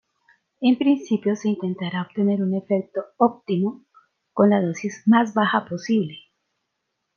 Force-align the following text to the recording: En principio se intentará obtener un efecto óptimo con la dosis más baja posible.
En 0.61 0.79
principio 0.79 1.35
se 1.35 1.47
intentará 1.49 2.01
obtener 2.01 2.41
un 2.41 2.55
efecto 2.55 3.01
óptimo 3.17 3.85
con 4.33 4.49
la 4.49 4.59
dosis 4.59 5.03
más 5.05 5.35
baja 5.35 5.65
posible. 5.69 6.17